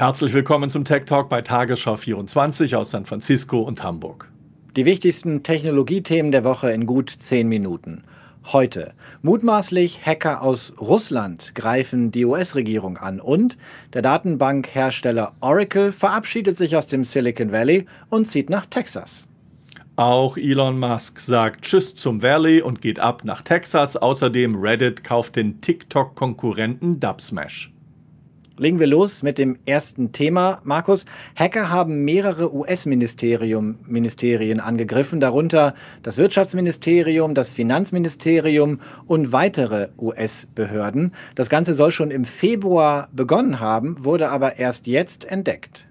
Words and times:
Herzlich 0.00 0.32
willkommen 0.32 0.70
zum 0.70 0.82
Tech 0.82 1.04
Talk 1.04 1.28
bei 1.28 1.42
Tagesschau 1.42 1.94
24 1.94 2.74
aus 2.74 2.92
San 2.92 3.04
Francisco 3.04 3.60
und 3.60 3.82
Hamburg. 3.82 4.30
Die 4.74 4.86
wichtigsten 4.86 5.42
Technologiethemen 5.42 6.32
der 6.32 6.42
Woche 6.42 6.72
in 6.72 6.86
gut 6.86 7.10
zehn 7.10 7.50
Minuten. 7.50 8.04
Heute. 8.46 8.94
Mutmaßlich 9.20 10.06
Hacker 10.06 10.40
aus 10.40 10.72
Russland 10.80 11.54
greifen 11.54 12.12
die 12.12 12.24
US-Regierung 12.24 12.96
an 12.96 13.20
und 13.20 13.58
der 13.92 14.00
Datenbankhersteller 14.00 15.34
Oracle 15.42 15.92
verabschiedet 15.92 16.56
sich 16.56 16.76
aus 16.76 16.86
dem 16.86 17.04
Silicon 17.04 17.52
Valley 17.52 17.84
und 18.08 18.24
zieht 18.24 18.48
nach 18.48 18.64
Texas. 18.64 19.28
Auch 19.96 20.38
Elon 20.38 20.78
Musk 20.78 21.20
sagt 21.20 21.66
Tschüss 21.66 21.94
zum 21.94 22.22
Valley 22.22 22.62
und 22.62 22.80
geht 22.80 22.98
ab 22.98 23.22
nach 23.24 23.42
Texas. 23.42 23.98
Außerdem 23.98 24.54
Reddit 24.54 25.04
kauft 25.04 25.36
den 25.36 25.60
TikTok-Konkurrenten 25.60 27.00
Dubsmash. 27.00 27.70
Legen 28.60 28.78
wir 28.78 28.88
los 28.88 29.22
mit 29.22 29.38
dem 29.38 29.56
ersten 29.64 30.12
Thema, 30.12 30.60
Markus. 30.64 31.06
Hacker 31.34 31.70
haben 31.70 32.04
mehrere 32.04 32.54
US-Ministerien 32.54 34.60
angegriffen, 34.60 35.18
darunter 35.18 35.74
das 36.02 36.18
Wirtschaftsministerium, 36.18 37.34
das 37.34 37.52
Finanzministerium 37.52 38.80
und 39.06 39.32
weitere 39.32 39.88
US-Behörden. 39.96 41.14
Das 41.36 41.48
Ganze 41.48 41.72
soll 41.72 41.90
schon 41.90 42.10
im 42.10 42.26
Februar 42.26 43.08
begonnen 43.14 43.60
haben, 43.60 44.04
wurde 44.04 44.28
aber 44.28 44.58
erst 44.58 44.86
jetzt 44.86 45.24
entdeckt. 45.24 45.86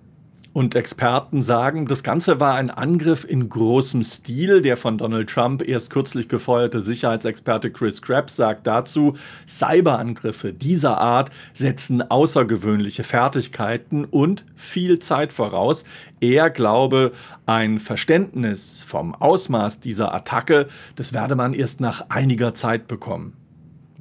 Und 0.60 0.76
Experten 0.76 1.42
sagen, 1.42 1.86
das 1.86 2.04
Ganze 2.04 2.42
war 2.42 2.56
ein 2.56 2.70
Angriff 2.70 3.24
in 3.24 3.48
großem 3.48 4.04
Stil. 4.04 4.62
Der 4.62 4.76
von 4.76 4.98
Donald 4.98 5.30
Trump 5.30 5.66
erst 5.66 5.90
kürzlich 5.90 6.28
gefeuerte 6.28 6.82
Sicherheitsexperte 6.82 7.72
Chris 7.72 8.02
Krebs 8.02 8.36
sagt 8.36 8.68
dazu, 8.68 9.14
Cyberangriffe 9.48 10.52
dieser 10.52 10.98
Art 10.98 11.30
setzen 11.54 12.02
außergewöhnliche 12.02 13.06
Fertigkeiten 13.06 14.04
und 14.04 14.44
viel 14.58 15.00
Zeit 15.00 15.32
voraus. 15.32 15.86
Er 16.20 16.50
glaube, 16.50 17.14
ein 17.46 17.80
Verständnis 17.80 18.84
vom 18.86 19.16
Ausmaß 19.16 19.80
dieser 19.80 20.14
Attacke, 20.14 20.68
das 20.98 21.14
werde 21.14 21.38
man 21.38 21.54
erst 21.54 21.80
nach 21.80 22.10
einiger 22.10 22.54
Zeit 22.54 22.90
bekommen. 22.90 23.39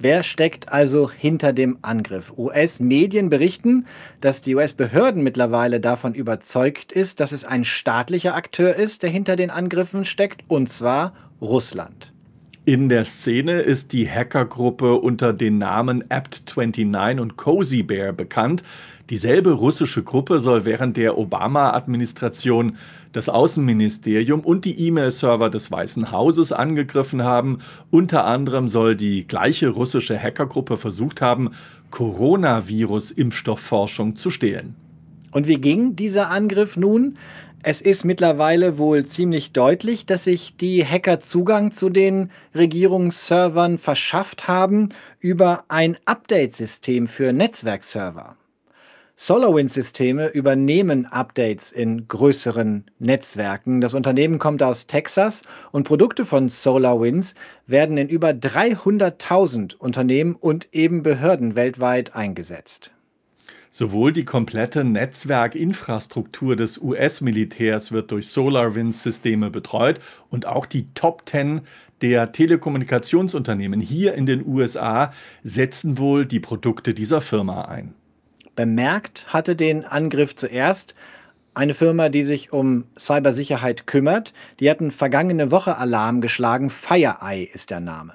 Wer 0.01 0.23
steckt 0.23 0.69
also 0.69 1.11
hinter 1.11 1.53
dem 1.53 1.79
Angriff? 1.83 2.33
US-Medien 2.37 3.31
berichten, 3.31 3.87
dass 4.21 4.43
die 4.43 4.55
US-Behörden 4.55 5.25
mittlerweile 5.25 5.81
davon 5.81 6.15
überzeugt 6.15 6.93
ist, 6.93 7.19
dass 7.19 7.33
es 7.33 7.45
ein 7.45 7.65
staatlicher 7.65 8.37
Akteur 8.37 8.77
ist, 8.77 9.03
der 9.03 9.11
hinter 9.11 9.35
den 9.35 9.51
Angriffen 9.51 10.05
steckt, 10.05 10.45
und 10.47 10.69
zwar 10.69 11.15
Russland. 11.41 12.13
In 12.69 12.91
der 12.91 13.07
Szene 13.07 13.61
ist 13.61 13.95
die 13.95 14.07
Hackergruppe 14.07 14.97
unter 14.97 15.33
den 15.33 15.57
Namen 15.57 16.05
Apt29 16.05 17.19
und 17.19 17.39
Cozy 17.39 17.83
Bear 17.83 18.13
bekannt. 18.13 18.63
Dieselbe 19.09 19.53
russische 19.53 20.03
Gruppe 20.03 20.39
soll 20.39 20.67
während 20.67 20.99
der 20.99 21.17
Obama-Administration 21.17 22.77
das 23.13 23.31
Außenministerium 23.31 24.41
und 24.41 24.67
die 24.67 24.87
E-Mail-Server 24.87 25.49
des 25.49 25.71
Weißen 25.71 26.13
Hauses 26.13 26.53
angegriffen 26.53 27.25
haben. 27.25 27.61
Unter 27.91 28.27
anderem 28.27 28.69
soll 28.69 28.97
die 28.97 29.27
gleiche 29.27 29.71
russische 29.71 30.23
Hackergruppe 30.23 30.77
versucht 30.77 31.23
haben, 31.23 31.53
Coronavirus-Impfstoffforschung 31.91 34.15
zu 34.15 34.29
stehlen. 34.29 34.75
Und 35.31 35.47
wie 35.47 35.57
ging 35.57 35.97
dieser 35.97 36.31
Angriff 36.31 36.77
nun? 36.77 37.17
Es 37.65 37.81
ist 37.81 38.05
mittlerweile 38.05 38.79
wohl 38.79 39.05
ziemlich 39.05 39.53
deutlich, 39.53 40.07
dass 40.07 40.25
sich 40.25 40.57
die 40.57 40.87
Hacker 40.87 41.19
Zugang 41.19 41.73
zu 41.73 41.91
den 41.91 42.31
Regierungsservern 42.55 43.79
verschafft 43.79 44.47
haben 44.47 44.91
über 45.19 45.65
ein 45.67 45.97
Update-System 46.05 47.09
für 47.09 47.33
Netzwerkserver. 47.33 48.37
SolarWinds-Systeme 49.17 50.29
übernehmen 50.29 51.07
Updates 51.07 51.73
in 51.73 52.07
größeren 52.07 52.85
Netzwerken. 53.01 53.81
Das 53.81 53.95
Unternehmen 53.95 54.39
kommt 54.39 54.63
aus 54.63 54.87
Texas 54.87 55.43
und 55.73 55.83
Produkte 55.83 56.25
von 56.25 56.49
SolarWinds 56.49 57.35
werden 57.67 57.99
in 57.99 58.09
über 58.09 58.29
300.000 58.29 59.75
Unternehmen 59.75 60.37
und 60.37 60.69
eben 60.71 61.03
Behörden 61.03 61.57
weltweit 61.57 62.15
eingesetzt. 62.15 62.93
Sowohl 63.71 64.13
die 64.13 64.25
komplette 64.25 64.85
Netzwerkinfrastruktur 64.85 66.57
des 66.57 66.79
US-Militärs 66.79 67.93
wird 67.93 68.11
durch 68.11 68.29
SolarWinds-Systeme 68.29 69.51
betreut 69.51 70.01
und 70.31 70.47
auch 70.47 70.67
die 70.67 70.87
Top 70.95 71.29
10 71.29 71.61
der 72.01 72.33
Telekommunikationsunternehmen 72.33 73.81
hier 73.81 74.15
in 74.15 74.27
den 74.27 74.47
USA 74.47 75.11
setzen 75.43 75.99
wohl 75.99 76.27
die 76.27 76.41
Produkte 76.41 76.95
dieser 76.95 77.21
Firma 77.21 77.63
ein. 77.63 77.95
Bemerkt 78.57 79.33
hatte 79.33 79.55
den 79.55 79.85
Angriff 79.85 80.35
zuerst 80.35 80.95
eine 81.55 81.75
Firma, 81.75 82.09
die 82.09 82.23
sich 82.23 82.53
um 82.53 82.85
Cybersicherheit 82.99 83.87
kümmert. 83.87 84.33
Die 84.61 84.71
hatten 84.71 84.91
vergangene 84.91 85.51
Woche 85.51 85.77
Alarm 85.77 86.21
geschlagen. 86.21 86.71
FireEye 86.71 87.49
ist 87.53 87.71
der 87.71 87.81
Name. 87.81 88.15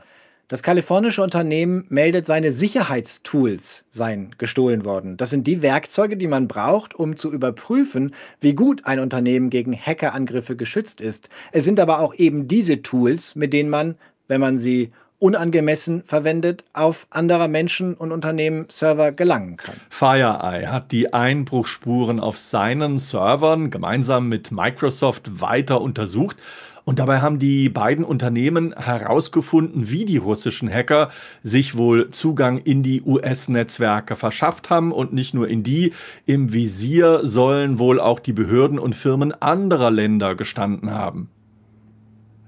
Das 0.50 0.62
kalifornische 0.62 1.24
Unternehmen 1.24 1.86
meldet, 1.90 2.26
seine 2.26 2.52
Sicherheitstools 2.52 3.86
seien 3.90 4.36
gestohlen 4.38 4.84
worden. 4.84 5.16
Das 5.16 5.30
sind 5.30 5.48
die 5.48 5.62
Werkzeuge, 5.62 6.18
die 6.18 6.28
man 6.28 6.48
braucht, 6.48 6.94
um 6.94 7.16
zu 7.16 7.32
überprüfen, 7.32 8.14
wie 8.42 8.54
gut 8.54 8.86
ein 8.86 9.00
Unternehmen 9.00 9.50
gegen 9.50 9.74
Hackerangriffe 9.74 10.56
geschützt 10.56 11.00
ist. 11.00 11.30
Es 11.54 11.64
sind 11.64 11.80
aber 11.80 12.00
auch 12.00 12.14
eben 12.14 12.48
diese 12.48 12.82
Tools, 12.82 13.36
mit 13.36 13.54
denen 13.54 13.70
man, 13.70 13.96
wenn 14.28 14.42
man 14.42 14.58
sie 14.58 14.92
unangemessen 15.24 16.04
verwendet, 16.04 16.66
auf 16.74 17.08
anderer 17.10 17.48
Menschen 17.48 17.94
und 17.94 18.12
Unternehmen 18.12 18.66
Server 18.68 19.14
gelangen 19.14 19.56
kann. 19.56 19.76
FireEye 19.90 20.68
hat 20.68 20.92
die 20.92 21.14
Einbruchspuren 21.14 22.20
auf 22.20 22.38
seinen 22.38 22.98
Servern 22.98 23.70
gemeinsam 23.70 24.28
mit 24.28 24.52
Microsoft 24.52 25.40
weiter 25.40 25.80
untersucht. 25.80 26.36
Und 26.86 27.00
dabei 27.00 27.22
haben 27.22 27.40
die 27.40 27.70
beiden 27.70 28.04
Unternehmen 28.04 28.74
herausgefunden, 28.76 29.90
wie 29.90 30.04
die 30.04 30.18
russischen 30.18 30.70
Hacker 30.70 31.10
sich 31.42 31.78
wohl 31.78 32.10
Zugang 32.10 32.58
in 32.58 32.84
die 32.84 33.02
US-Netzwerke 33.02 34.16
verschafft 34.16 34.70
haben. 34.70 34.92
Und 34.92 35.14
nicht 35.14 35.34
nur 35.34 35.48
in 35.48 35.64
die, 35.64 35.94
im 36.26 36.52
Visier 36.52 37.22
sollen 37.24 37.80
wohl 37.80 38.02
auch 38.02 38.20
die 38.20 38.34
Behörden 38.34 38.80
und 38.80 38.96
Firmen 38.96 39.32
anderer 39.32 39.92
Länder 39.92 40.36
gestanden 40.36 40.92
haben. 40.92 41.30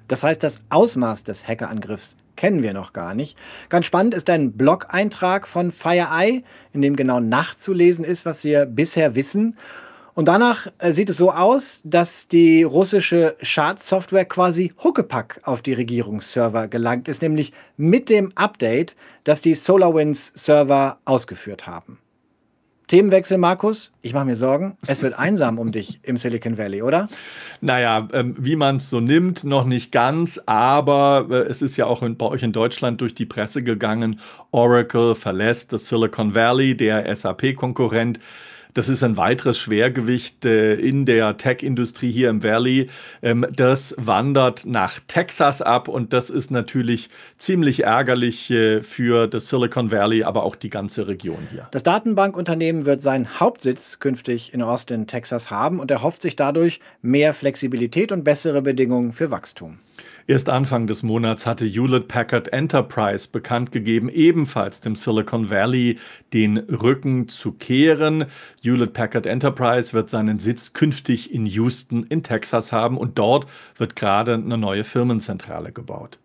Das 0.08 0.24
heißt, 0.24 0.44
das 0.44 0.60
Ausmaß 0.70 1.24
des 1.24 1.48
Hackerangriffs 1.48 2.18
kennen 2.36 2.62
wir 2.62 2.74
noch 2.74 2.94
gar 2.94 3.16
nicht. 3.16 3.38
Ganz 3.70 3.86
spannend 3.86 4.14
ist 4.14 4.30
ein 4.30 4.52
Blog-Eintrag 4.52 5.48
von 5.48 5.72
FireEye, 5.72 6.44
in 6.74 6.82
dem 6.82 6.96
genau 6.96 7.20
nachzulesen 7.20 8.04
ist, 8.04 8.26
was 8.26 8.44
wir 8.44 8.66
bisher 8.66 9.16
wissen. 9.16 9.56
Und 10.16 10.30
danach 10.30 10.68
äh, 10.78 10.94
sieht 10.94 11.10
es 11.10 11.18
so 11.18 11.32
aus, 11.32 11.82
dass 11.84 12.30
die 12.30 12.64
russische 12.64 13.36
Schadsoftware 13.42 14.26
quasi 14.26 14.74
Huckepack 14.82 15.42
auf 15.44 15.62
die 15.62 15.74
Regierungsserver 15.74 16.70
gelangt 16.70 17.10
ist, 17.10 17.22
nämlich 17.22 17.52
mit 17.76 18.10
dem 18.10 18.32
Update, 18.36 18.96
das 19.26 19.42
die 19.42 19.56
SolarWinds-Server 19.56 21.00
ausgeführt 21.04 21.68
haben. 21.68 22.00
Themenwechsel, 22.88 23.40
Markus. 23.40 23.94
Ich 24.04 24.14
mache 24.14 24.26
mir 24.26 24.36
Sorgen. 24.36 24.78
Es 24.88 25.02
wird 25.02 25.18
einsam 25.18 25.58
um 25.58 25.72
dich 25.72 26.00
im 26.04 26.18
Silicon 26.18 26.58
Valley, 26.58 26.82
oder? 26.84 27.10
Naja, 27.60 28.08
ähm, 28.14 28.36
wie 28.38 28.56
man 28.56 28.78
es 28.78 28.90
so 28.92 29.02
nimmt, 29.02 29.44
noch 29.44 29.66
nicht 29.66 29.92
ganz. 29.92 30.40
Aber 30.46 31.28
äh, 31.30 31.34
es 31.50 31.62
ist 31.62 31.76
ja 31.78 31.88
auch 31.88 32.04
in, 32.04 32.16
bei 32.16 32.28
euch 32.28 32.44
in 32.44 32.54
Deutschland 32.54 33.02
durch 33.02 33.16
die 33.16 33.26
Presse 33.26 33.64
gegangen. 33.64 34.20
Oracle 34.52 35.16
verlässt 35.16 35.74
das 35.74 35.88
Silicon 35.88 36.36
Valley, 36.36 36.78
der 36.78 37.14
SAP-Konkurrent. 37.14 38.20
Das 38.76 38.90
ist 38.90 39.04
ein 39.04 39.16
weiteres 39.16 39.58
Schwergewicht 39.58 40.44
äh, 40.44 40.76
in 40.76 41.06
der 41.06 41.38
Tech-Industrie 41.38 42.12
hier 42.12 42.30
im 42.30 42.44
Valley. 42.44 42.90
Ähm, 43.22 43.48
das 43.56 43.96
wandert 43.98 44.66
nach 44.66 45.00
Texas 45.08 45.62
ab 45.62 45.88
und 45.88 46.12
das 46.12 46.30
ist 46.30 46.52
natürlich 46.52 47.10
ziemlich 47.38 47.84
ärgerlich 47.84 48.52
äh, 48.52 48.84
für 48.84 49.28
das 49.28 49.48
Silicon 49.48 49.94
Valley, 49.94 50.24
aber 50.24 50.44
auch 50.44 50.58
die 50.58 50.70
ganze 50.70 51.08
Region 51.08 51.48
hier. 51.52 51.70
Das 51.72 51.84
Datenbankunternehmen 51.84 52.86
wird 52.86 53.02
seinen 53.02 53.40
Hauptsitz 53.40 54.00
künftig 54.00 54.54
in 54.54 54.62
Austin, 54.62 55.08
Texas 55.08 55.50
haben 55.50 55.80
und 55.80 55.90
erhofft 55.90 56.22
sich 56.22 56.36
dadurch 56.36 56.82
mehr 57.02 57.34
Flexibilität 57.34 58.12
und 58.12 58.26
bessere 58.26 58.62
Bedingungen 58.62 59.14
für 59.14 59.32
Wachstum. 59.32 59.80
Erst 60.28 60.50
Anfang 60.50 60.88
des 60.88 61.04
Monats 61.04 61.46
hatte 61.46 61.66
Hewlett 61.68 62.08
Packard 62.08 62.52
Enterprise 62.52 63.30
bekannt 63.32 63.72
gegeben, 63.72 64.10
ebenfalls 64.10 64.82
dem 64.82 64.96
Silicon 64.96 65.52
Valley 65.52 66.00
den 66.34 66.58
Rücken 66.58 67.28
zu 67.28 67.52
kehren. 67.52 68.26
Hewlett 68.64 68.94
Packard 68.94 69.28
Enterprise 69.28 69.94
wird 69.94 70.10
seinen 70.10 70.40
Sitz 70.40 70.74
künftig 70.74 71.32
in 71.32 71.46
Houston 71.46 72.02
in 72.10 72.24
Texas 72.24 72.72
haben 72.72 72.98
und 72.98 73.20
dort 73.20 73.46
wird 73.78 73.96
gerade 73.96 74.34
eine 74.34 74.58
neue 74.58 74.84
Firmenzentrale 74.84 75.72
gebaut. 75.72 76.18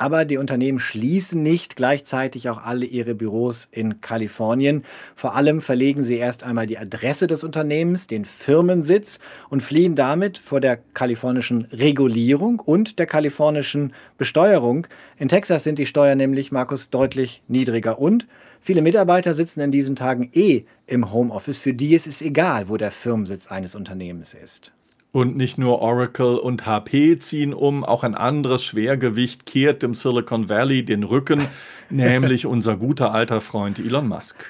Aber 0.00 0.24
die 0.24 0.38
Unternehmen 0.38 0.78
schließen 0.78 1.42
nicht 1.42 1.76
gleichzeitig 1.76 2.48
auch 2.48 2.64
alle 2.64 2.86
ihre 2.86 3.14
Büros 3.14 3.68
in 3.70 4.00
Kalifornien. 4.00 4.82
Vor 5.14 5.34
allem 5.36 5.60
verlegen 5.60 6.02
sie 6.02 6.16
erst 6.16 6.42
einmal 6.42 6.66
die 6.66 6.78
Adresse 6.78 7.26
des 7.26 7.44
Unternehmens, 7.44 8.06
den 8.06 8.24
Firmensitz 8.24 9.18
und 9.50 9.62
fliehen 9.62 9.96
damit 9.96 10.38
vor 10.38 10.62
der 10.62 10.78
kalifornischen 10.94 11.66
Regulierung 11.66 12.60
und 12.60 12.98
der 12.98 13.04
kalifornischen 13.04 13.92
Besteuerung. 14.16 14.86
In 15.18 15.28
Texas 15.28 15.64
sind 15.64 15.78
die 15.78 15.84
Steuern 15.84 16.16
nämlich, 16.16 16.50
Markus, 16.50 16.88
deutlich 16.88 17.42
niedriger 17.46 17.98
und 17.98 18.26
viele 18.58 18.80
Mitarbeiter 18.80 19.34
sitzen 19.34 19.60
in 19.60 19.70
diesen 19.70 19.96
Tagen 19.96 20.30
eh 20.32 20.62
im 20.86 21.12
Homeoffice. 21.12 21.58
Für 21.58 21.74
die 21.74 21.94
ist 21.94 22.06
es 22.06 22.22
egal, 22.22 22.70
wo 22.70 22.78
der 22.78 22.90
Firmensitz 22.90 23.48
eines 23.48 23.74
Unternehmens 23.74 24.32
ist. 24.32 24.72
Und 25.12 25.36
nicht 25.36 25.58
nur 25.58 25.80
Oracle 25.80 26.38
und 26.38 26.66
HP 26.66 27.18
ziehen 27.18 27.52
um, 27.52 27.84
auch 27.84 28.04
ein 28.04 28.14
anderes 28.14 28.64
Schwergewicht 28.64 29.44
kehrt 29.44 29.82
dem 29.82 29.94
Silicon 29.94 30.48
Valley 30.48 30.84
den 30.84 31.02
Rücken, 31.02 31.48
nämlich 31.90 32.46
unser 32.46 32.76
guter 32.76 33.12
alter 33.12 33.40
Freund 33.40 33.80
Elon 33.80 34.06
Musk. 34.06 34.44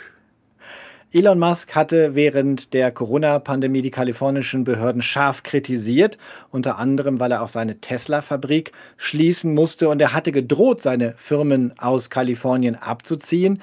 Elon 1.12 1.40
Musk 1.40 1.74
hatte 1.74 2.14
während 2.14 2.72
der 2.72 2.92
Corona-Pandemie 2.92 3.82
die 3.82 3.90
kalifornischen 3.90 4.62
Behörden 4.62 5.02
scharf 5.02 5.42
kritisiert, 5.42 6.18
unter 6.50 6.78
anderem, 6.78 7.18
weil 7.18 7.32
er 7.32 7.42
auch 7.42 7.48
seine 7.48 7.80
Tesla-Fabrik 7.80 8.70
schließen 8.96 9.52
musste 9.52 9.88
und 9.88 10.00
er 10.00 10.12
hatte 10.12 10.30
gedroht, 10.30 10.82
seine 10.82 11.14
Firmen 11.16 11.76
aus 11.78 12.10
Kalifornien 12.10 12.76
abzuziehen. 12.76 13.60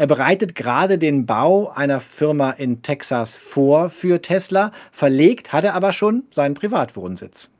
Er 0.00 0.06
bereitet 0.06 0.54
gerade 0.54 0.96
den 0.96 1.26
Bau 1.26 1.68
einer 1.68 2.00
Firma 2.00 2.52
in 2.52 2.80
Texas 2.80 3.36
vor 3.36 3.90
für 3.90 4.22
Tesla, 4.22 4.72
verlegt 4.92 5.52
hat 5.52 5.64
er 5.64 5.74
aber 5.74 5.92
schon 5.92 6.22
seinen 6.30 6.54
Privatwohnsitz. 6.54 7.50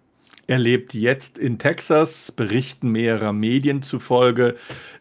Er 0.46 0.56
lebt 0.56 0.94
jetzt 0.94 1.36
in 1.36 1.58
Texas, 1.58 2.32
Berichten 2.32 2.92
mehrerer 2.92 3.34
Medien 3.34 3.82
zufolge 3.82 4.54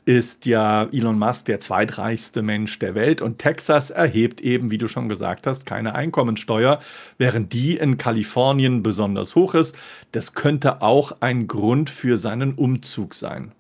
ist 0.04 0.48
ja 0.48 0.90
Elon 0.92 1.18
Musk 1.18 1.46
der 1.46 1.62
zweitreichste 1.62 2.42
Mensch 2.42 2.78
der 2.80 2.94
Welt 2.94 3.22
und 3.22 3.38
Texas 3.38 3.90
erhebt 3.90 4.42
eben, 4.42 4.70
wie 4.70 4.78
du 4.78 4.90
schon 4.90 5.08
gesagt 5.08 5.48
hast, 5.48 5.66
keine 5.66 5.96
Einkommensteuer, 5.96 6.82
während 7.18 7.54
die 7.54 7.78
in 7.78 7.98
Kalifornien 7.98 8.84
besonders 8.84 9.36
hoch 9.36 9.56
ist. 9.56 9.78
Das 10.12 10.34
könnte 10.34 10.82
auch 10.82 11.16
ein 11.22 11.48
Grund 11.48 11.90
für 11.90 12.18
seinen 12.18 12.56
Umzug 12.56 13.16
sein. 13.16 13.54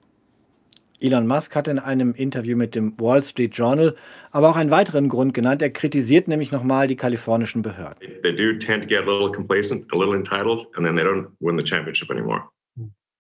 Elon 1.02 1.28
Musk 1.28 1.56
hat 1.56 1.68
in 1.68 1.80
einem 1.80 2.14
Interview 2.14 2.58
mit 2.58 2.76
dem 2.76 3.00
Wall 3.00 3.22
Street 3.22 3.56
Journal 3.56 3.96
aber 4.32 4.50
auch 4.50 4.56
einen 4.56 4.72
weiteren 4.72 5.10
Grund 5.10 5.34
genannt. 5.34 5.62
Er 5.62 5.70
kritisiert 5.70 6.28
nämlich 6.28 6.52
nochmal 6.52 6.88
die 6.88 6.96
kalifornischen 6.96 7.62
Behörden. 7.62 8.00
They 8.22 8.36
do 8.36 8.58
tend 8.58 8.84
to 8.84 8.88
get 8.88 9.08
a 9.08 9.12
little 9.12 9.32
complacent, 9.32 9.92
a 9.94 9.98
little 9.98 10.16
entitled, 10.16 10.68
and 10.76 10.86
then 10.86 10.96
they 10.96 11.04
don't 11.04 11.28
win 11.40 11.58
the 11.58 11.64
championship 11.64 12.10
anymore. 12.10 12.50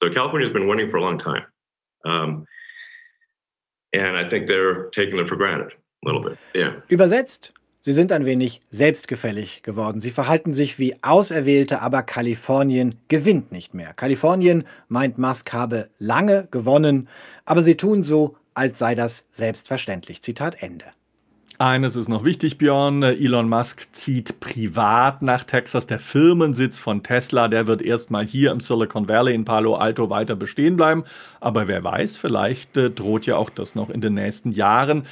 So 0.01 0.09
California 0.09 0.47
has 0.47 0.53
been 0.53 0.67
winning 0.67 0.89
for 0.89 0.97
a 0.97 1.01
long 1.01 1.17
time. 1.17 1.45
Um, 2.05 2.45
and 3.93 4.15
I 4.15 4.29
think 4.29 4.47
they're 4.47 4.89
taking 4.91 5.19
it 5.19 5.27
for 5.27 5.35
granted 5.35 5.73
a 5.73 6.05
little 6.05 6.21
bit. 6.21 6.37
Yeah. 6.53 6.81
Übersetzt, 6.89 7.53
Sie 7.81 7.93
sind 7.93 8.11
ein 8.11 8.25
wenig 8.25 8.59
selbstgefällig 8.71 9.63
geworden. 9.63 10.01
Sie 10.01 10.11
verhalten 10.11 10.53
sich 10.53 10.79
wie 10.79 11.01
Auserwählte, 11.01 11.81
aber 11.81 12.03
Kalifornien 12.03 12.95
gewinnt 13.07 13.53
nicht 13.53 13.73
mehr. 13.73 13.93
Kalifornien 13.93 14.65
meint 14.89 15.17
Musk 15.17 15.53
habe 15.53 15.87
lange 15.97 16.49
gewonnen, 16.51 17.07
aber 17.45 17.63
sie 17.63 17.75
tun 17.75 18.03
so, 18.03 18.35
als 18.53 18.79
sei 18.79 18.95
das 18.95 19.25
selbstverständlich. 19.31 20.21
Zitat 20.21 20.61
Ende. 20.61 20.85
Eines 21.61 21.97
ist 21.97 22.07
noch 22.07 22.23
wichtig, 22.23 22.57
Björn. 22.57 23.03
Elon 23.03 23.49
Musk 23.49 23.93
zieht 23.93 24.39
privat 24.39 25.21
nach 25.21 25.43
Texas. 25.43 25.87
Der 25.87 25.99
Firmensitz 25.99 26.79
von 26.79 27.03
Tesla, 27.03 27.49
der 27.49 27.67
wird 27.67 27.81
erstmal 27.81 28.25
hier 28.25 28.51
im 28.51 28.61
Silicon 28.61 29.09
Valley 29.09 29.35
in 29.35 29.43
Palo 29.43 29.75
Alto 29.75 30.09
weiter 30.09 30.37
bestehen 30.37 30.77
bleiben. 30.77 31.03
Aber 31.41 31.67
wer 31.67 31.83
weiß, 31.83 32.15
vielleicht 32.15 32.77
äh, 32.77 32.89
droht 32.89 33.25
ja 33.25 33.35
auch 33.35 33.49
das 33.49 33.75
noch 33.75 33.89
in 33.89 33.99
den 33.99 34.13
nächsten 34.13 34.53
Jahren. 34.53 35.03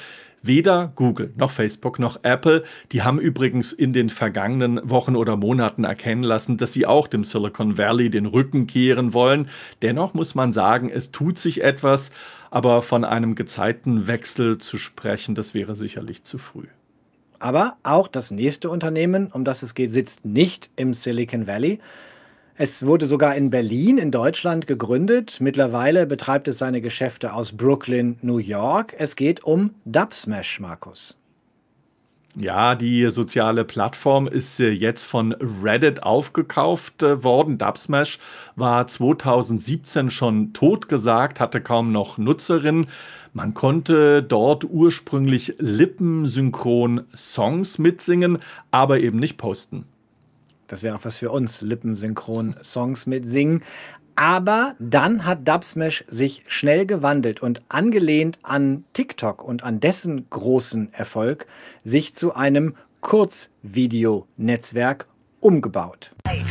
Weder 0.41 0.91
Google 0.95 1.33
noch 1.35 1.51
Facebook 1.51 1.99
noch 1.99 2.19
Apple, 2.23 2.63
die 2.91 3.01
haben 3.01 3.19
übrigens 3.19 3.73
in 3.73 3.91
den 3.91 4.09
vergangenen 4.09 4.79
Wochen 4.89 5.15
oder 5.15 5.35
Monaten 5.35 5.83
erkennen 5.83 6.23
lassen, 6.23 6.57
dass 6.57 6.73
sie 6.73 6.85
auch 6.85 7.07
dem 7.07 7.23
Silicon 7.23 7.77
Valley 7.77 8.09
den 8.09 8.25
Rücken 8.25 8.67
kehren 8.67 9.13
wollen. 9.13 9.49
Dennoch 9.81 10.13
muss 10.13 10.35
man 10.35 10.53
sagen, 10.53 10.89
es 10.89 11.11
tut 11.11 11.37
sich 11.37 11.63
etwas, 11.63 12.11
aber 12.51 12.81
von 12.81 13.03
einem 13.03 13.35
Gezeitenwechsel 13.35 14.57
zu 14.57 14.77
sprechen, 14.77 15.35
das 15.35 15.53
wäre 15.53 15.75
sicherlich 15.75 16.23
zu 16.23 16.37
früh. 16.37 16.67
Aber 17.39 17.77
auch 17.83 18.07
das 18.07 18.31
nächste 18.31 18.69
Unternehmen, 18.69 19.27
um 19.31 19.43
das 19.43 19.63
es 19.63 19.75
geht, 19.75 19.91
sitzt 19.91 20.25
nicht 20.25 20.69
im 20.75 20.93
Silicon 20.93 21.45
Valley. 21.45 21.79
Es 22.59 22.87
wurde 22.87 23.05
sogar 23.05 23.35
in 23.35 23.51
Berlin 23.51 23.99
in 23.99 24.09
Deutschland 24.09 24.65
gegründet. 24.65 25.37
Mittlerweile 25.39 26.07
betreibt 26.07 26.47
es 26.47 26.57
seine 26.57 26.81
Geschäfte 26.81 27.33
aus 27.33 27.51
Brooklyn, 27.51 28.17
New 28.23 28.39
York. 28.39 28.95
Es 28.97 29.15
geht 29.15 29.43
um 29.43 29.75
Dubsmash, 29.85 30.59
Markus. 30.59 31.19
Ja, 32.35 32.73
die 32.73 33.11
soziale 33.11 33.63
Plattform 33.63 34.27
ist 34.27 34.59
äh, 34.59 34.69
jetzt 34.69 35.03
von 35.03 35.33
Reddit 35.63 36.01
aufgekauft 36.01 37.03
äh, 37.03 37.23
worden. 37.23 37.59
Dubsmash 37.59 38.17
war 38.55 38.87
2017 38.87 40.09
schon 40.09 40.51
totgesagt, 40.53 41.39
hatte 41.39 41.61
kaum 41.61 41.91
noch 41.91 42.17
Nutzerinnen. 42.17 42.87
Man 43.33 43.53
konnte 43.53 44.23
dort 44.23 44.63
ursprünglich 44.63 45.55
lippensynchron 45.59 47.05
Songs 47.15 47.77
mitsingen, 47.77 48.39
aber 48.71 48.99
eben 48.99 49.19
nicht 49.19 49.37
posten. 49.37 49.85
Das 50.67 50.83
wäre 50.83 50.95
auch 50.95 51.05
was 51.05 51.17
für 51.17 51.31
uns, 51.31 51.61
lippensynchron 51.61 52.57
Songs 52.61 53.05
mitsingen. 53.05 53.63
Aber 54.15 54.75
dann 54.79 55.25
hat 55.25 55.47
Dubsmash 55.47 56.03
sich 56.07 56.43
schnell 56.47 56.87
gewandelt 56.87 57.41
und 57.41 57.61
angelehnt 57.69 58.39
an 58.41 58.83
TikTok 58.93 59.43
und 59.43 59.63
an 59.63 59.79
dessen 59.79 60.27
großen 60.29 60.91
Erfolg 60.93 61.45
sich 61.83 62.15
zu 62.15 62.33
einem 62.33 62.75
Kurzvideonetzwerk 63.01 65.07
umgebaut. 65.39 66.15
Right. 66.25 66.43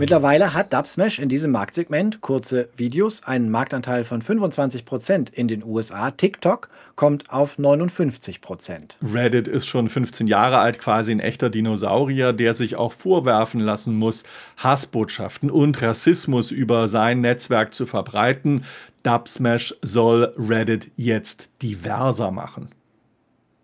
Mittlerweile 0.00 0.54
hat 0.54 0.72
Dubsmash 0.72 1.18
in 1.18 1.28
diesem 1.28 1.50
Marktsegment 1.50 2.22
kurze 2.22 2.70
Videos 2.74 3.22
einen 3.22 3.50
Marktanteil 3.50 4.04
von 4.04 4.22
25% 4.22 5.30
in 5.30 5.46
den 5.46 5.62
USA. 5.62 6.10
TikTok 6.10 6.70
kommt 6.96 7.30
auf 7.30 7.58
59%. 7.58 8.94
Reddit 9.02 9.46
ist 9.46 9.66
schon 9.66 9.90
15 9.90 10.26
Jahre 10.26 10.56
alt, 10.56 10.78
quasi 10.78 11.12
ein 11.12 11.20
echter 11.20 11.50
Dinosaurier, 11.50 12.32
der 12.32 12.54
sich 12.54 12.76
auch 12.76 12.94
vorwerfen 12.94 13.60
lassen 13.60 13.94
muss, 13.94 14.24
Hassbotschaften 14.56 15.50
und 15.50 15.82
Rassismus 15.82 16.50
über 16.50 16.88
sein 16.88 17.20
Netzwerk 17.20 17.74
zu 17.74 17.84
verbreiten. 17.84 18.64
Dubsmash 19.02 19.74
soll 19.82 20.32
Reddit 20.38 20.90
jetzt 20.96 21.50
diverser 21.60 22.30
machen. 22.30 22.70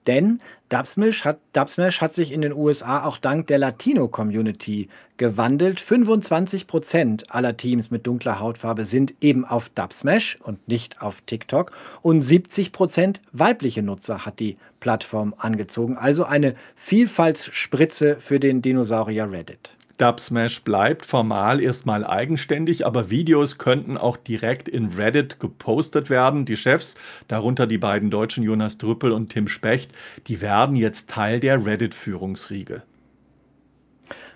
Denn 0.07 0.41
Dubsmash 0.69 1.25
hat, 1.25 1.39
Dubsmash 1.53 2.01
hat 2.01 2.13
sich 2.13 2.33
in 2.33 2.43
den 2.43 2.53
USA 2.53 3.05
auch 3.05 3.19
dank 3.19 3.47
der 3.47 3.59
Latino-Community 3.59 4.89
gewandelt. 5.17 5.81
25 5.81 6.67
Prozent 6.67 7.33
aller 7.33 7.57
Teams 7.57 7.91
mit 7.91 8.07
dunkler 8.07 8.41
Hautfarbe 8.41 8.85
sind 8.85 9.15
eben 9.21 9.45
auf 9.45 9.69
Dubsmash 9.69 10.39
und 10.43 10.67
nicht 10.69 11.01
auf 11.01 11.21
TikTok. 11.23 11.73
Und 12.03 12.21
70 12.21 12.73
Prozent 12.73 13.21
weibliche 13.33 13.83
Nutzer 13.83 14.27
hat 14.27 14.41
die 14.41 14.57
Plattform 14.81 15.35
angezogen. 15.39 15.97
Also 15.97 16.25
eine 16.25 16.55
Vielfaltsspritze 16.75 18.17
für 18.19 18.41
den 18.41 18.63
Dinosaurier 18.63 19.31
Reddit. 19.31 19.71
Dubsmash 19.97 20.63
bleibt 20.63 21.07
formal 21.07 21.61
erstmal 21.61 22.05
eigenständig, 22.05 22.87
aber 22.87 23.11
Videos 23.11 23.59
könnten 23.59 23.97
auch 23.97 24.17
direkt 24.17 24.69
in 24.69 24.87
Reddit 24.93 25.41
gepostet 25.41 26.11
werden. 26.11 26.45
Die 26.45 26.57
Chefs, 26.57 26.97
darunter 27.29 27.67
die 27.67 27.79
beiden 27.79 28.11
Deutschen 28.11 28.45
Jonas 28.45 28.79
Drüppel 28.79 29.13
und 29.13 29.31
Tim 29.31 29.49
Specht, 29.49 29.93
die 30.27 30.41
werden 30.41 30.77
jetzt 30.77 31.09
Teil 31.11 31.41
der 31.41 31.65
Reddit-Führungsriege. 31.65 32.83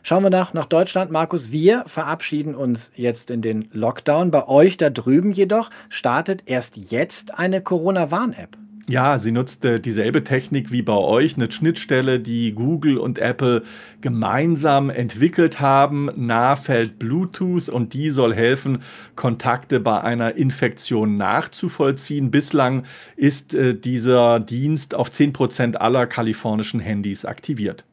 Schauen 0.02 0.23
wir 0.23 0.31
nach, 0.31 0.55
nach 0.55 0.67
Deutschland, 0.67 1.11
Markus. 1.11 1.52
Wir 1.52 1.85
verabschieden 1.87 2.55
uns 2.55 2.90
jetzt 2.97 3.31
in 3.31 3.43
den 3.43 3.69
Lockdown. 3.73 4.31
Bei 4.31 4.49
euch 4.49 4.76
da 4.76 4.90
drüben 4.90 5.33
jedoch 5.33 5.71
startet 5.88 6.43
erst 6.47 6.76
jetzt 6.76 7.38
eine 7.38 7.61
Corona-Warn-App. 7.61 8.57
Ja, 8.90 9.20
sie 9.20 9.30
nutzt 9.30 9.64
äh, 9.64 9.78
dieselbe 9.78 10.25
Technik 10.25 10.73
wie 10.73 10.82
bei 10.82 10.97
euch, 10.97 11.37
eine 11.37 11.49
Schnittstelle, 11.52 12.18
die 12.18 12.50
Google 12.50 12.99
und 12.99 13.20
Apple 13.20 13.62
gemeinsam 14.00 14.90
entwickelt 14.90 15.61
haben. 15.61 16.11
Nahfeld 16.16 16.99
Bluetooth 16.99 17.68
und 17.68 17.94
die 17.94 18.11
soll 18.11 18.35
helfen, 18.35 18.82
Kontakte 19.14 19.78
bei 19.78 20.00
einer 20.00 20.35
Infektion 20.35 21.16
nachzuvollziehen. 21.16 22.32
Bislang 22.32 22.82
ist 23.14 23.54
äh, 23.54 23.78
dieser 23.78 24.40
Dienst 24.40 24.97
auf 24.97 25.09
10% 25.09 25.76
aller 25.76 26.09
kalifornischen 26.09 26.80
Handys 26.80 27.25
aktiviert. 27.25 27.85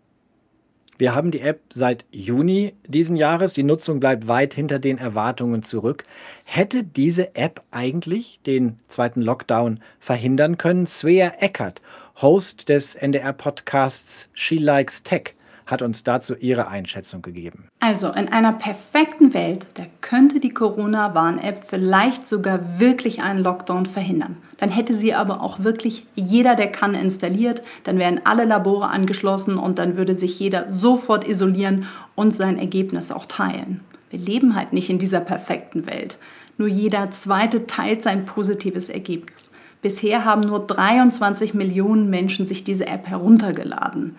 Wir 0.98 1.14
haben 1.14 1.30
die 1.30 1.42
App 1.42 1.62
seit 1.70 2.06
Juni 2.12 2.74
diesen 2.88 3.16
Jahres. 3.16 3.54
Die 3.54 3.64
Nutzung 3.64 4.00
bleibt 4.00 4.28
weit 4.28 4.54
hinter 4.54 4.80
den 4.80 4.98
Erwartungen 4.98 5.62
zurück. 5.62 6.04
Hätte 6.44 6.84
diese 6.84 7.36
App 7.36 7.62
eigentlich 7.70 8.40
den 8.46 8.80
zweiten 8.88 9.22
Lockdown 9.22 9.80
verhindern 10.00 10.58
können? 10.58 10.88
Svea 10.88 11.34
Eckert, 11.40 11.82
Host 12.22 12.70
des 12.70 12.96
NDR-Podcasts 12.96 14.30
She 14.34 14.58
Likes 14.58 15.04
Tech, 15.04 15.36
hat 15.68 15.82
uns 15.82 16.04
dazu 16.04 16.34
ihre 16.36 16.70
Einschätzung 16.70 17.22
gegeben. 17.22 17.68
Also 17.82 18.08
in 18.08 18.30
einer 18.30 18.54
perfekten 18.54 19.34
Welt, 19.34 19.68
da 19.76 19.84
könnte 20.02 20.40
die 20.40 20.50
Corona-Warn-App 20.50 21.66
vielleicht 21.68 22.28
sogar 22.28 22.80
wirklich 22.80 23.22
einen 23.22 23.44
Lockdown 23.44 23.86
verhindern. 23.86 24.38
Dann 24.58 24.70
hätte 24.70 24.94
sie 24.94 25.14
aber 25.14 25.42
auch 25.42 25.64
wirklich 25.64 26.08
jeder, 26.16 26.56
der 26.56 26.72
kann, 26.72 26.96
installiert. 26.96 27.62
Dann 27.84 28.00
wären 28.00 28.22
alle 28.24 28.46
Labore 28.46 28.88
angeschlossen 28.88 29.58
und 29.58 29.78
dann 29.78 29.98
würde 29.98 30.18
sich 30.18 30.40
jeder 30.40 30.72
sofort 30.72 31.28
isolieren 31.28 31.86
und 32.16 32.34
sein 32.34 32.58
Ergebnis 32.58 33.12
auch 33.12 33.26
teilen. 33.26 33.82
Wir 34.10 34.20
leben 34.20 34.56
halt 34.56 34.72
nicht 34.72 34.90
in 34.90 35.00
dieser 35.00 35.20
perfekten 35.20 35.86
Welt. 35.86 36.18
Nur 36.58 36.70
jeder 36.70 37.12
zweite 37.12 37.68
teilt 37.68 38.02
sein 38.02 38.26
positives 38.26 38.88
Ergebnis. 38.90 39.52
Bisher 39.82 40.26
haben 40.26 40.42
nur 40.42 40.66
23 40.66 41.54
Millionen 41.54 42.10
Menschen 42.10 42.48
sich 42.48 42.64
diese 42.64 42.88
App 42.88 43.06
heruntergeladen 43.06 44.16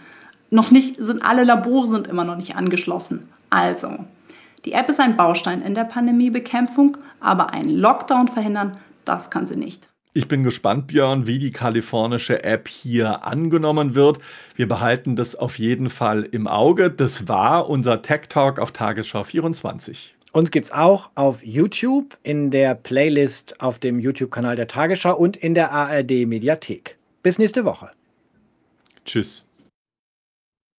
noch 0.51 0.71
nicht, 0.71 0.97
sind 0.99 1.23
alle 1.23 1.45
Labore 1.45 1.89
sind 1.89 2.07
immer 2.07 2.25
noch 2.25 2.37
nicht 2.37 2.57
angeschlossen. 2.57 3.29
Also, 3.51 4.05
die 4.65 4.73
App 4.73 4.89
ist 4.89 5.01
ein 5.01 5.17
Baustein 5.17 5.63
in 5.63 5.75
der 5.75 5.85
Pandemiebekämpfung, 5.85 6.97
aber 7.21 7.53
einen 7.53 7.71
Lockdown 7.71 8.29
verhindern, 8.29 8.79
das 9.05 9.31
kann 9.31 9.47
sie 9.47 9.57
nicht. 9.57 9.89
Ich 10.15 10.27
bin 10.27 10.43
gespannt, 10.43 10.89
Björn, 10.89 11.27
wie 11.27 11.39
die 11.39 11.51
kalifornische 11.51 12.43
App 12.43 12.67
hier 12.67 13.25
angenommen 13.25 13.95
wird. 13.95 14.19
Wir 14.57 14.67
behalten 14.67 15.17
das 15.17 15.37
auf 15.37 15.59
jeden 15.59 15.91
Fall 15.91 16.25
im 16.25 16.47
Auge. 16.47 16.91
Das 16.91 17.29
war 17.29 17.69
unser 17.69 18.03
Tech 18.03 18.23
Talk 18.29 18.59
auf 18.59 18.73
Tagesschau 18.73 19.23
24. 19.23 20.17
Uns 20.33 20.51
gibt 20.51 20.67
es 20.67 20.73
auch 20.73 21.11
auf 21.15 21.45
YouTube, 21.45 22.17
in 22.23 22.51
der 22.51 22.75
Playlist 22.75 23.61
auf 23.61 23.79
dem 23.79 23.99
YouTube-Kanal 23.99 24.57
der 24.57 24.69
Tagesschau 24.69 25.17
und 25.17 25.37
in 25.37 25.55
der 25.55 25.73
ARD-Mediathek. 25.73 26.99
Bis 27.23 27.39
nächste 27.39 27.65
Woche. 27.65 27.89
Tschüss. 29.05 29.48